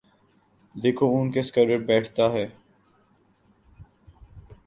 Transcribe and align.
دیکھو 0.75 1.05
اونٹ 1.11 1.33
کس 1.35 1.51
کروٹ 1.51 1.81
بیٹھتا 1.87 2.31
ہے۔ 2.33 2.45